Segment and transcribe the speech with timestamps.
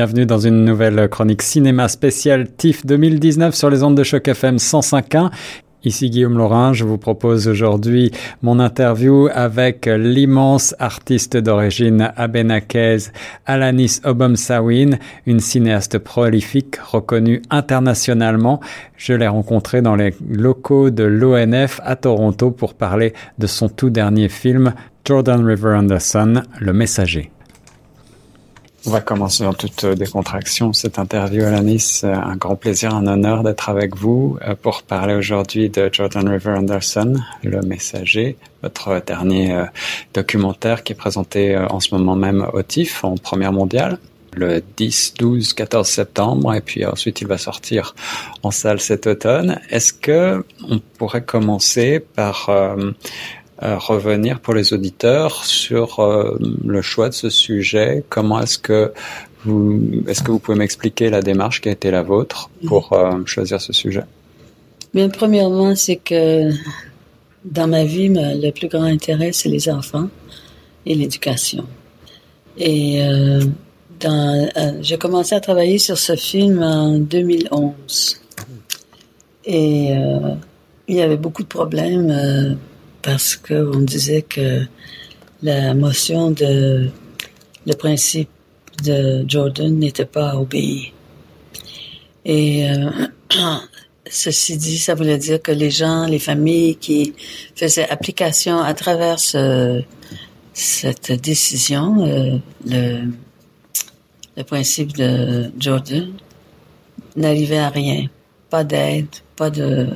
[0.00, 4.56] Bienvenue dans une nouvelle chronique cinéma spéciale TIFF 2019 sur les ondes de choc FM
[4.56, 5.28] 105.1.
[5.84, 8.10] Ici Guillaume Laurin, je vous propose aujourd'hui
[8.40, 13.12] mon interview avec l'immense artiste d'origine abénakaise
[13.44, 18.60] Alanis Obomsawin, une cinéaste prolifique reconnue internationalement.
[18.96, 23.90] Je l'ai rencontrée dans les locaux de l'ONF à Toronto pour parler de son tout
[23.90, 24.72] dernier film
[25.04, 27.30] Jordan River Anderson, Le Messager.
[28.86, 32.00] On va commencer en toute décontraction cette interview, Alanis.
[32.02, 36.52] Un grand plaisir, un honneur d'être avec vous euh, pour parler aujourd'hui de Jordan River
[36.56, 39.64] Anderson, Le Messager, votre dernier euh,
[40.14, 43.98] documentaire qui est présenté euh, en ce moment même au TIFF en première mondiale
[44.32, 47.94] le 10, 12, 14 septembre et puis ensuite il va sortir
[48.42, 49.60] en salle cet automne.
[49.70, 52.48] Est-ce que on pourrait commencer par
[53.60, 58.02] revenir pour les auditeurs sur euh, le choix de ce sujet.
[58.08, 58.92] Comment est-ce que
[59.44, 63.20] vous, est-ce que vous pouvez m'expliquer la démarche qui a été la vôtre pour euh,
[63.26, 64.04] choisir ce sujet?
[64.94, 66.50] Bien, premièrement, c'est que
[67.44, 70.08] dans ma vie, le plus grand intérêt, c'est les enfants
[70.86, 71.64] et l'éducation.
[72.56, 73.44] Et euh,
[74.80, 78.20] j'ai commencé à travailler sur ce film en 2011.
[79.44, 79.90] Et
[80.88, 82.58] il y avait beaucoup de problèmes
[83.02, 84.64] parce qu'on disait que
[85.42, 86.90] la motion de
[87.66, 88.28] le principe
[88.82, 90.92] de Jordan n'était pas obéi.
[92.24, 92.90] Et euh,
[94.10, 97.14] ceci dit, ça voulait dire que les gens, les familles qui
[97.54, 99.18] faisaient application à travers
[100.52, 103.10] cette décision, euh, le,
[104.36, 106.12] le principe de Jordan,
[107.16, 108.06] n'arrivaient à rien.
[108.48, 109.86] Pas d'aide, pas de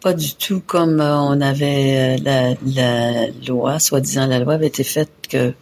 [0.00, 4.84] pas du tout comme euh, on avait euh, la, loi, soi-disant la loi avait été
[4.84, 5.52] faite que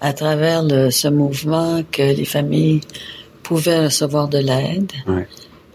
[0.00, 2.80] à travers ce mouvement que les familles
[3.42, 4.92] pouvaient recevoir de l'aide.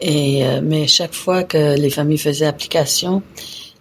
[0.02, 3.24] Et euh, mais chaque fois que les familles faisaient application,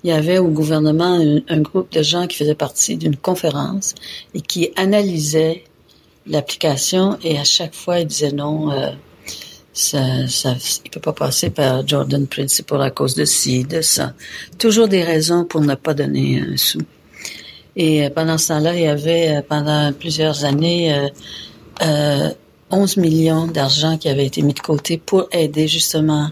[0.05, 3.95] il y avait au gouvernement un, groupe de gens qui faisaient partie d'une conférence
[4.35, 5.65] et qui analysaient
[6.29, 8.71] l'application et à chaque fois ils disaient non
[9.77, 10.57] ça, ça,
[10.87, 14.15] il peut pas passer par Jordan Principle à cause de ci, de ça.
[14.59, 16.81] Toujours des raisons pour ne pas donner un sou.
[17.77, 21.09] Et euh, pendant ce temps-là, il y avait euh, pendant plusieurs années euh,
[21.83, 22.31] euh,
[22.71, 26.31] 11 millions d'argent qui avaient été mis de côté pour aider justement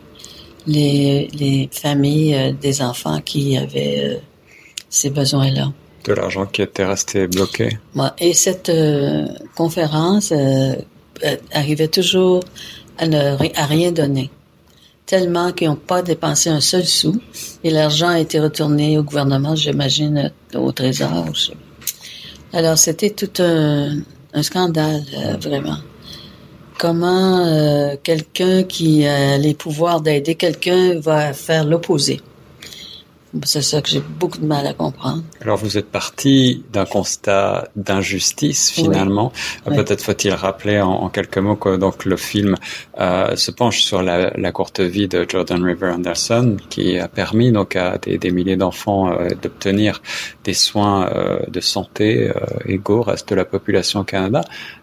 [0.66, 4.22] les, les familles des enfants qui avaient
[4.88, 5.70] ces besoins-là.
[6.04, 7.76] De l'argent qui était resté bloqué.
[8.18, 8.72] Et cette
[9.54, 10.32] conférence
[11.52, 12.42] arrivait toujours
[12.98, 13.36] à, ne,
[13.68, 14.30] rien donner.
[15.06, 17.20] Tellement qu'ils n'ont pas dépensé un seul sou
[17.62, 21.26] et l'argent a été retourné au gouvernement, j'imagine, au Trésor.
[22.52, 24.02] Alors, c'était tout un,
[24.42, 25.76] scandale, euh, vraiment.
[26.78, 32.20] Comment euh, quelqu'un qui a les pouvoirs d'aider quelqu'un va faire l'opposé?
[33.42, 35.22] C'est ça que j'ai beaucoup de mal à comprendre.
[35.40, 39.32] Alors vous êtes parti d'un constat d'injustice finalement.
[39.64, 42.56] Peut-être faut-il rappeler en, quelques mots que donc le film
[43.00, 47.50] euh, se penche sur la, la, courte vie de Jordan River Anderson, qui a permis
[47.50, 50.00] donc à des, des milliers d'enfants euh, d'obtenir
[50.44, 52.30] des soins euh, de santé
[52.66, 54.42] égaux au reste de la population au Canada.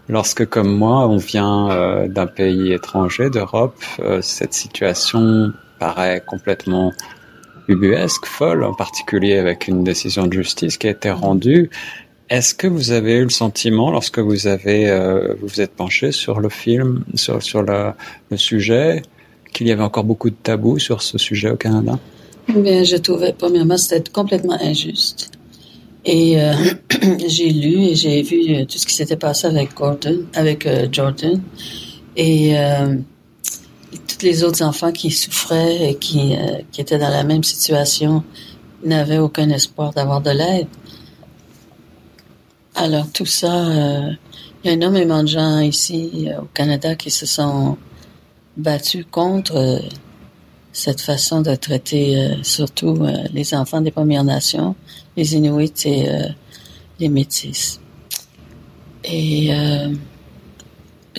[0.09, 3.81] Lorsque, comme moi, on vient d'un pays étranger d'Europe,
[4.21, 6.91] cette situation paraît complètement
[7.71, 11.69] ubuesque, folle, en particulier avec une décision de justice qui a été rendue.
[12.29, 16.39] Est-ce que vous avez eu le sentiment, lorsque vous avez euh, vous, êtes penché sur
[16.39, 17.93] le film, sur, sur le,
[18.37, 19.01] sujet,
[19.53, 21.99] qu'il y avait encore beaucoup de tabous sur ce sujet au Canada?
[22.47, 25.31] Bien, je trouvais premièrement c'était complètement injuste.
[26.05, 26.53] Et euh,
[27.27, 31.41] j'ai lu et j'ai vu tout ce qui s'était passé avec Gordon, avec euh, Jordan.
[32.15, 32.53] Et
[34.21, 38.23] les autres enfants qui souffraient et qui, euh, qui étaient dans la même situation
[38.83, 40.67] n'avaient aucun espoir d'avoir de l'aide.
[42.75, 44.11] Alors tout ça, euh,
[44.63, 47.77] il y a énormément de gens ici euh, au Canada qui se sont
[48.57, 49.81] battus contre
[50.73, 52.97] cette façon de traiter surtout
[53.33, 54.75] les enfants des Premières Nations,
[55.17, 56.07] les Inuits et
[56.99, 57.79] les Métis.
[59.03, 59.51] Et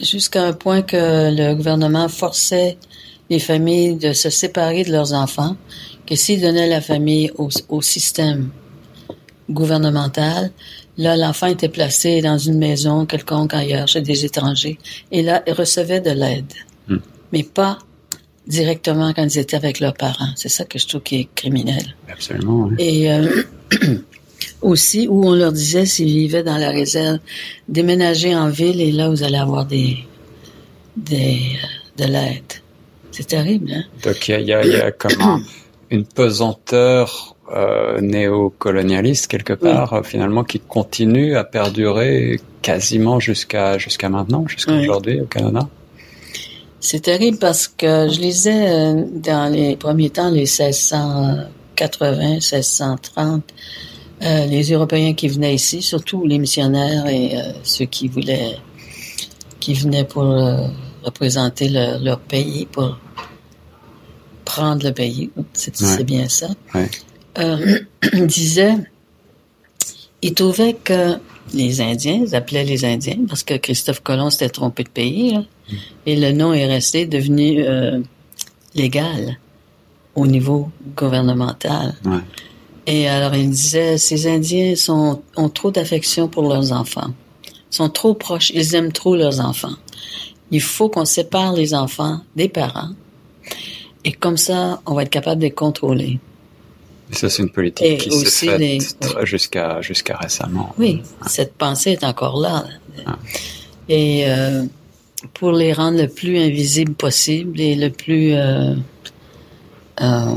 [0.00, 0.96] jusqu'à un point que
[1.34, 2.78] le gouvernement forçait
[3.30, 5.56] les familles de se séparer de leurs enfants,
[6.06, 8.50] que s'ils donnaient la famille au, système
[9.50, 10.50] gouvernemental,
[10.98, 14.78] là, l'enfant était placé dans une maison quelconque ailleurs, chez des étrangers,
[15.10, 16.52] et là, il recevait de l'aide,
[16.88, 16.98] hmm.
[17.32, 17.78] mais pas
[18.46, 20.32] directement quand ils étaient avec leurs parents.
[20.36, 21.94] C'est ça que je trouve qui est criminel.
[22.10, 22.68] Absolument.
[22.70, 22.76] Oui.
[22.78, 23.42] Et euh,
[24.62, 27.18] aussi, où on leur disait s'ils vivaient dans la réserve,
[27.68, 29.98] déménager en ville et là vous allez avoir des,
[30.96, 31.40] des
[31.98, 32.52] de l'aide.
[33.10, 33.84] C'est terrible, hein?
[34.02, 35.44] Donc il y a, y a, comme
[35.90, 44.08] une pesanteur euh, néocolonialiste quelque part, euh, finalement, qui continue à perdurer quasiment jusqu'à jusqu'à
[44.08, 45.68] maintenant, jusqu'à aujourd'hui au Canada.
[46.80, 53.44] C'est terrible parce que je lisais euh, dans les premiers temps, les 1680, 1630,
[54.22, 58.56] euh, les Européens qui venaient ici, surtout les missionnaires et euh, ceux qui voulaient,
[59.60, 60.24] qui venaient pour
[61.04, 62.96] représenter leur pays, pour
[64.44, 65.30] prendre le pays.
[65.52, 66.48] C'est bien ça.
[66.74, 66.90] Ouais.
[67.38, 67.78] Euh,
[68.26, 68.76] disaient,
[70.20, 71.16] ils trouvaient que
[71.54, 75.40] les Indiens, ils appelaient les Indiens parce que Christophe Colomb s'était trompé de pays, là,
[75.40, 75.74] mm.
[76.06, 78.00] et le nom est resté devenu euh,
[78.74, 79.38] légal
[80.14, 81.94] au niveau gouvernemental.
[82.04, 82.18] Ouais.
[82.86, 87.12] Et alors il disait, ces Indiens sont, ont trop d'affection pour leurs enfants,
[87.70, 89.76] sont trop proches, ils aiment trop leurs enfants.
[90.50, 92.90] Il faut qu'on sépare les enfants des parents
[94.04, 96.18] et comme ça, on va être capable de les contrôler.
[97.10, 98.78] Et ça, c'est une politique et qui s'est faite les...
[99.24, 100.74] jusqu'à jusqu'à récemment.
[100.78, 101.28] Oui, ah.
[101.28, 102.64] cette pensée est encore là.
[103.06, 103.18] Ah.
[103.88, 104.64] Et euh,
[105.34, 108.74] pour les rendre le plus invisible possible et le plus euh,
[110.00, 110.34] euh,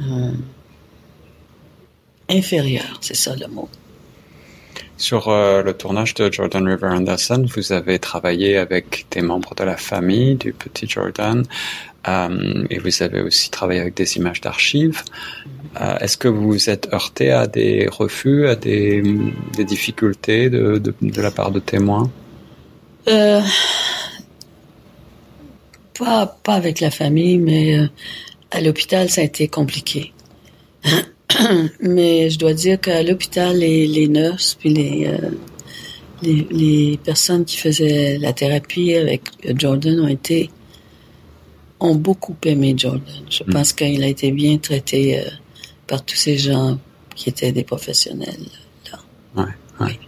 [0.00, 0.32] euh
[2.28, 3.68] inférieur, c'est ça le mot.
[4.96, 9.64] Sur euh, le tournage de Jordan River Anderson, vous avez travaillé avec des membres de
[9.64, 11.44] la famille du petit Jordan
[12.08, 15.02] euh, et vous avez aussi travaillé avec des images d'archives.
[15.80, 19.02] Euh, Est-ce que vous vous êtes heurté à des refus, à des,
[19.54, 22.10] des difficultés de, de, de, la part de témoins?
[25.98, 27.88] Pas, pas avec la famille, mais
[28.50, 30.12] à l'hôpital, ça a été compliqué.
[31.80, 35.30] Mais je dois dire qu'à l'hôpital, les, les nurses puis les, euh,
[36.22, 39.22] les, les, personnes qui faisaient la thérapie avec
[39.58, 40.50] Jordan ont été
[41.80, 43.02] ont beaucoup aimé Jordan.
[43.28, 43.52] Je mm.
[43.52, 45.30] pense qu'il a été bien traité euh,
[45.86, 46.78] par tous ces gens
[47.14, 48.46] qui étaient des professionnels.
[48.92, 48.98] Là.
[49.36, 49.50] Ouais,
[49.80, 49.86] ouais.
[50.00, 50.05] Oui.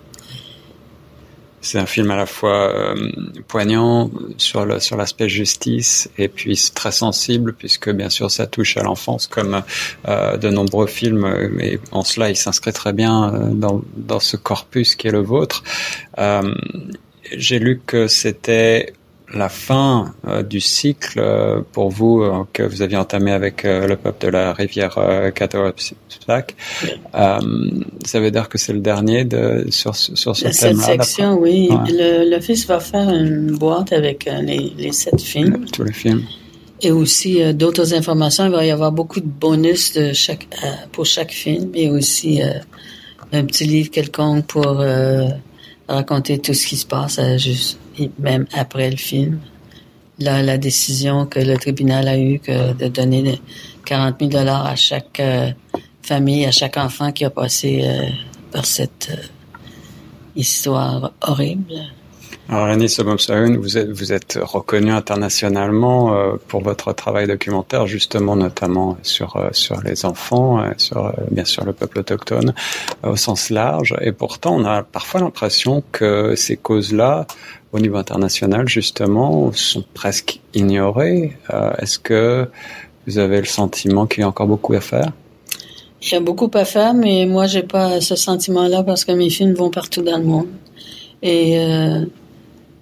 [1.60, 3.10] C'est un film à la fois euh,
[3.48, 8.76] poignant sur le sur l'aspect justice et puis très sensible puisque bien sûr ça touche
[8.76, 9.62] à l'enfance comme
[10.08, 11.26] euh, de nombreux films
[11.60, 15.22] et en cela il s'inscrit très bien euh, dans dans ce corpus qui est le
[15.22, 15.62] vôtre.
[16.18, 16.54] Euh,
[17.36, 18.94] J'ai lu que c'était
[19.34, 23.94] la fin euh, du cycle euh, pour vous euh, que vous aviez entamé avec le
[23.96, 25.30] peuple de la rivière euh,
[28.04, 30.82] ça veut dire que c'est le dernier de, sur, sur ce thème-là.
[30.82, 31.68] Cette section, oui.
[31.70, 32.24] Ouais.
[32.24, 35.66] L'Office va faire une boîte avec les, les sept films.
[35.72, 36.22] Tous les films.
[36.80, 38.46] Et aussi d'autres informations.
[38.46, 40.46] Il va y avoir beaucoup de bonus de chaque,
[40.92, 42.40] pour chaque film et aussi
[43.32, 44.82] un petit livre quelconque pour
[45.88, 47.78] raconter tout ce qui se passe juste
[48.18, 49.40] même après le film,
[50.18, 53.40] la, la décision que le tribunal a eue que de donner
[53.84, 55.50] 40 000 dollars à chaque euh,
[56.02, 58.08] famille, à chaque enfant qui a passé euh,
[58.52, 59.22] par cette euh,
[60.36, 61.74] histoire horrible.
[62.50, 68.36] Alors, René Sobomsaoun, vous êtes, vous êtes reconnu internationalement euh, pour votre travail documentaire, justement,
[68.36, 69.50] notamment sur, euh,
[69.84, 72.54] les enfants, euh, sur, bien sûr, le peuple autochtone
[73.02, 73.94] au sens large.
[74.00, 77.26] Et pourtant, on a parfois l'impression que ces causes-là,
[77.72, 81.36] au niveau international, justement, sont presque ignorées.
[81.78, 82.48] Est-ce que
[83.06, 85.12] vous avez le sentiment qu'il y a encore beaucoup à faire?
[86.00, 89.28] Il y a beaucoup à faire, mais moi, j'ai pas ce sentiment-là parce que mes
[89.28, 90.46] films vont partout dans le monde.
[91.20, 91.58] Et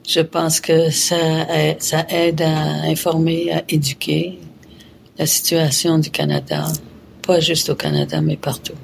[0.07, 1.17] je pense que ça,
[1.79, 4.39] ça aide à informer, à éduquer
[5.19, 6.67] la situation du Canada,
[7.23, 8.75] pas juste au Canada, mais partout.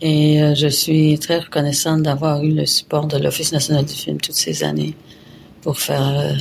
[0.00, 4.18] Et euh, je suis très reconnaissante d'avoir eu le support de l'Office national du film
[4.18, 4.94] toutes ces années
[5.62, 6.18] pour faire.
[6.18, 6.34] Euh,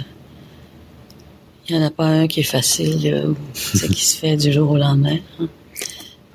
[1.67, 4.51] il n'y en a pas un qui est facile, euh, c'est qui se fait du
[4.51, 5.17] jour au lendemain.
[5.39, 5.47] Hein.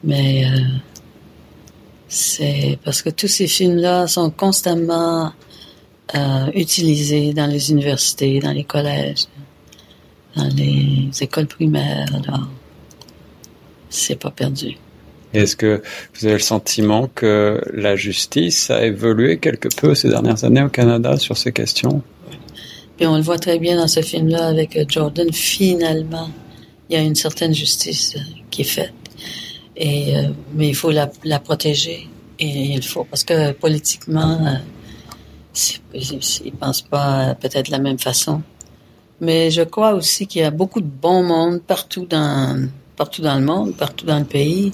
[0.05, 0.59] Mais euh,
[2.09, 5.33] c'est parce que tous ces films-là sont constamment
[6.15, 9.25] euh, utilisé dans les universités, dans les collèges,
[10.37, 12.07] dans les écoles primaires.
[12.13, 12.49] Alors,
[13.89, 14.77] c'est pas perdu.
[15.33, 15.83] Est-ce que
[16.15, 20.69] vous avez le sentiment que la justice a évolué quelque peu ces dernières années au
[20.69, 22.03] Canada sur ces questions?
[22.97, 25.33] Puis on le voit très bien dans ce film-là avec euh, Jordan.
[25.33, 26.31] Finalement,
[26.89, 28.93] il y a une certaine justice euh, qui est faite.
[29.77, 30.15] Et,
[30.55, 32.09] mais il faut la, la, protéger.
[32.39, 34.39] Et il faut, parce que politiquement,
[35.95, 38.43] ils pensent pas peut-être de la même façon.
[39.21, 43.37] Mais je crois aussi qu'il y a beaucoup de bon monde partout dans, partout dans
[43.37, 44.73] le monde, partout dans le pays.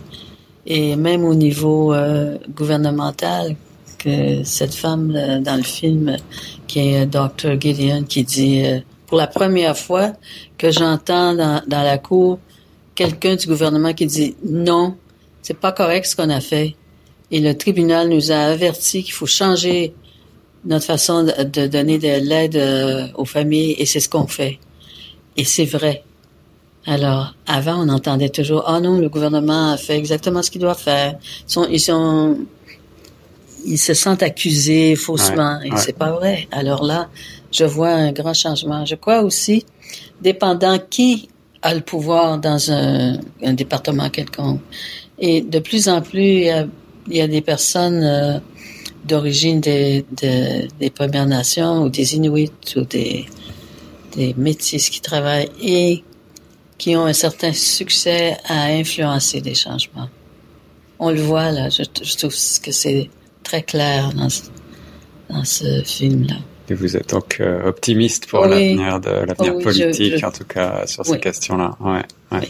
[0.66, 3.56] Et même au niveau euh, gouvernemental,
[3.98, 6.16] que cette femme euh, dans le film,
[6.66, 7.60] qui est Dr.
[7.60, 10.12] Gideon, qui dit euh, pour la première fois
[10.56, 12.38] que j'entends dans, dans la cour
[12.94, 14.94] quelqu'un du gouvernement qui dit non,
[15.42, 16.76] c'est pas correct ce qu'on a fait.
[17.30, 19.94] Et le tribunal nous a averti qu'il faut changer
[20.64, 24.58] notre façon de, donner de l'aide euh, aux familles et c'est ce qu'on fait.
[25.36, 26.04] Et c'est vrai.
[26.86, 30.60] Alors, avant, on entendait toujours, ah oh non, le gouvernement a fait exactement ce qu'il
[30.60, 31.18] doit faire.
[31.48, 32.38] Ils sont, ils sont,
[33.64, 36.48] ils se sentent accusés faussement et c'est pas vrai.
[36.50, 37.08] Alors là,
[37.52, 38.84] je vois un grand changement.
[38.86, 39.64] Je crois aussi,
[40.20, 41.28] dépendant qui
[41.62, 44.60] a le pouvoir dans un, un département quelconque.
[45.18, 46.66] Et de plus en plus, il y a,
[47.08, 48.38] il y a des personnes euh,
[49.04, 53.26] d'origine des, des, Premières Nations ou des Inuits ou des,
[54.16, 56.04] des Métis qui travaillent et
[56.78, 60.08] qui ont un certain succès à influencer des changements.
[60.98, 63.10] On le voit là, je, je trouve que c'est
[63.42, 64.28] très clair dans,
[65.28, 66.36] dans ce film-là.
[66.70, 71.04] Et vous êtes donc euh, optimiste pour l'avenir de l'avenir politique, en tout cas sur
[71.04, 71.76] ces questions-là.
[71.80, 72.48] Ouais, ouais.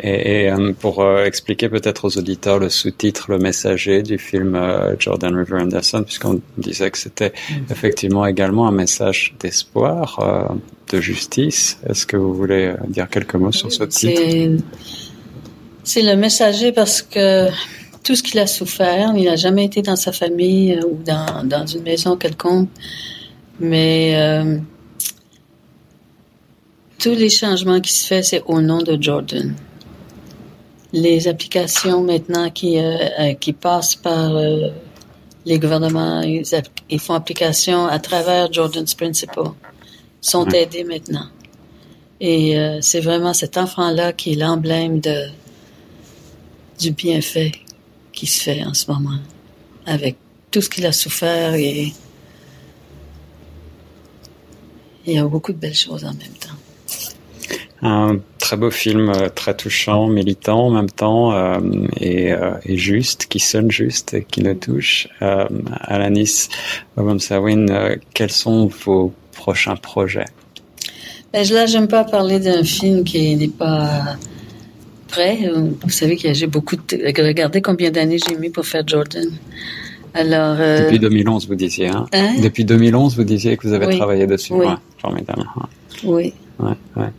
[0.00, 4.58] Et, et, euh, pour euh, expliquer peut-être aux auditeurs le sous-titre, le messager du film
[4.98, 7.70] Jordan River Anderson, puisqu'on disait que c'était mm.
[7.70, 10.56] effectivement également un message d'espoir,
[10.90, 11.78] de justice.
[11.86, 14.22] Est-ce que vous voulez dire quelques mots sur ce titre?
[15.82, 17.50] C'est le messager parce que
[18.02, 21.66] tout ce qu'il a souffert, il n'a jamais été dans sa famille ou dans, dans
[21.66, 22.70] une maison quelconque
[23.60, 24.58] mais euh,
[26.98, 29.54] tous les changements qui se font, c'est au nom de Jordan.
[30.92, 34.32] Les applications maintenant qui, euh, euh, qui passent par
[35.44, 39.50] les gouvernements, ils, font application à travers Jordan's Principle,
[40.20, 41.28] sont aidés maintenant.
[42.20, 45.26] Et c'est vraiment cet enfant-là qui est l'emblème de,
[46.80, 47.52] du bienfait
[48.12, 49.18] qui se fait en ce moment,
[49.84, 50.16] avec
[50.50, 51.92] tout ce qu'il a souffert et
[55.06, 56.56] il y a beaucoup de belles choses en même temps.
[57.82, 61.60] Un très beau film, euh, très touchant, militant en même temps euh,
[62.00, 65.08] et, euh, et, juste, qui sonne juste et qui nous touche.
[65.20, 65.46] Euh,
[65.80, 66.48] Alanis
[67.18, 67.66] Sawin,
[68.14, 70.24] quels sont vos prochains projets?
[71.32, 74.16] Ben, Là, j'aime pas parler d'un film qui n'est pas
[75.08, 75.50] prêt.
[75.82, 77.22] Vous savez que j'ai beaucoup de...
[77.22, 79.30] Regardez combien d'années j'ai mis pour faire Jordan.
[80.14, 80.84] Alors, euh...
[80.84, 81.88] Depuis 2011, vous disiez.
[81.88, 82.06] Hein?
[82.12, 82.34] hein?
[82.40, 84.52] Depuis 2011, vous disiez que vous avez travaillé dessus.
[84.52, 84.66] Oui.
[84.66, 85.44] Ouais, formidable.
[86.04, 86.32] Oui.
[86.60, 87.10] Ouais, ouais.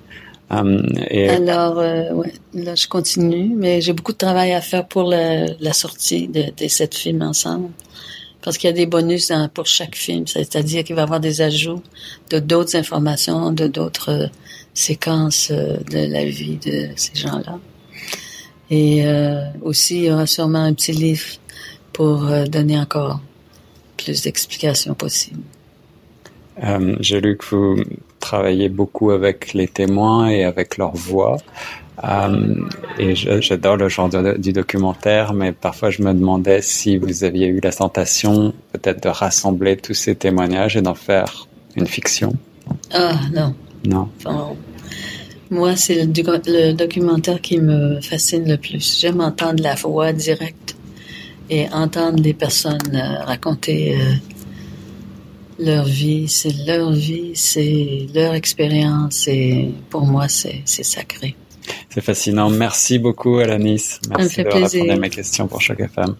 [0.49, 1.29] Um, et...
[1.29, 5.45] Alors, euh, ouais, là, je continue, mais j'ai beaucoup de travail à faire pour la,
[5.59, 7.69] la sortie de, de sept films ensemble.
[8.41, 11.19] Parce qu'il y a des bonus dans, pour chaque film, c'est-à-dire qu'il va y avoir
[11.19, 11.81] des ajouts
[12.29, 14.27] de d'autres informations, de d'autres euh,
[14.75, 17.59] séquences euh, de la vie de ces gens-là.
[18.69, 21.25] Et euh, aussi, il y aura sûrement un petit livre
[21.95, 23.21] pour euh, donner encore
[23.95, 25.43] plus d'explications possibles.
[26.61, 27.83] Euh, J'ai lu que vous
[28.19, 31.37] travaillez beaucoup avec les témoins et avec leur voix.
[32.03, 32.55] Euh,
[32.99, 37.61] et j'adore le genre du documentaire, mais parfois je me demandais si vous aviez eu
[37.61, 41.47] la tentation peut-être de rassembler tous ces témoignages et d'en faire
[41.77, 42.33] une fiction.
[42.91, 43.55] Ah non.
[43.85, 44.09] Non.
[45.49, 46.11] moi, c'est le,
[46.47, 48.99] le, documentaire qui me fascine le plus.
[48.99, 50.64] J'aime entendre la voix directe
[51.49, 54.13] et entendre les personnes euh, raconter euh,
[55.59, 61.35] leur vie, c'est leur vie, c'est leur expérience et pour moi c'est sacré.
[61.89, 62.49] C'est fascinant.
[62.49, 63.99] Merci beaucoup Alanis.
[64.09, 66.15] Merci de répondre à mes questions pour chaque femme.